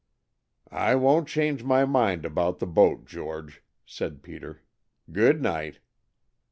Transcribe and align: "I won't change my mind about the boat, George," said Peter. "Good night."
"I 0.73 0.95
won't 0.95 1.27
change 1.27 1.63
my 1.63 1.85
mind 1.85 2.25
about 2.25 2.57
the 2.57 2.65
boat, 2.65 3.05
George," 3.05 3.61
said 3.85 4.23
Peter. 4.23 4.63
"Good 5.13 5.43
night." 5.43 5.79